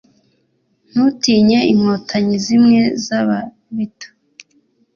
[0.89, 4.09] ntutinye inkotanyi zimwe z,ababito